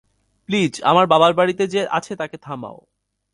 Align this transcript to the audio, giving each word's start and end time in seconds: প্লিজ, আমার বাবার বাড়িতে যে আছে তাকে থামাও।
প্লিজ, 0.49 0.73
আমার 0.83 1.05
বাবার 1.07 1.33
বাড়িতে 1.33 1.63
যে 1.67 1.81
আছে 1.89 2.13
তাকে 2.15 2.37
থামাও। 2.37 2.79